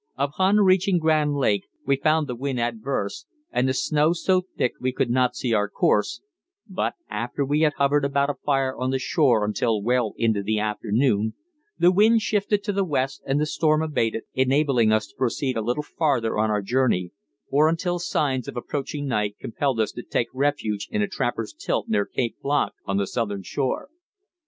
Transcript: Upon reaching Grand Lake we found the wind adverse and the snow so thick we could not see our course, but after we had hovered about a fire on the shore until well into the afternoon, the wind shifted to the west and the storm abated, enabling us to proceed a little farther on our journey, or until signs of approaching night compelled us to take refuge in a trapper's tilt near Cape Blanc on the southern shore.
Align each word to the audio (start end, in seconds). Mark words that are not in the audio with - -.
Upon 0.17 0.57
reaching 0.61 0.97
Grand 0.97 1.35
Lake 1.35 1.67
we 1.85 1.95
found 1.95 2.25
the 2.25 2.35
wind 2.35 2.59
adverse 2.59 3.27
and 3.51 3.69
the 3.69 3.73
snow 3.75 4.13
so 4.13 4.41
thick 4.57 4.73
we 4.81 4.91
could 4.91 5.11
not 5.11 5.35
see 5.35 5.53
our 5.53 5.69
course, 5.69 6.23
but 6.67 6.95
after 7.07 7.45
we 7.45 7.61
had 7.61 7.73
hovered 7.73 8.03
about 8.03 8.31
a 8.31 8.33
fire 8.33 8.75
on 8.75 8.89
the 8.89 8.97
shore 8.97 9.45
until 9.45 9.79
well 9.79 10.15
into 10.17 10.41
the 10.41 10.57
afternoon, 10.57 11.35
the 11.77 11.91
wind 11.91 12.21
shifted 12.23 12.63
to 12.63 12.73
the 12.73 12.83
west 12.83 13.21
and 13.27 13.39
the 13.39 13.45
storm 13.45 13.83
abated, 13.83 14.23
enabling 14.33 14.91
us 14.91 15.05
to 15.05 15.15
proceed 15.15 15.55
a 15.55 15.61
little 15.61 15.83
farther 15.83 16.35
on 16.35 16.49
our 16.49 16.63
journey, 16.63 17.11
or 17.49 17.69
until 17.69 17.99
signs 17.99 18.47
of 18.47 18.57
approaching 18.57 19.05
night 19.05 19.35
compelled 19.39 19.79
us 19.79 19.91
to 19.91 20.01
take 20.01 20.29
refuge 20.33 20.87
in 20.89 21.03
a 21.03 21.07
trapper's 21.07 21.53
tilt 21.53 21.87
near 21.87 22.07
Cape 22.07 22.35
Blanc 22.41 22.73
on 22.87 22.97
the 22.97 23.05
southern 23.05 23.43
shore. 23.43 23.89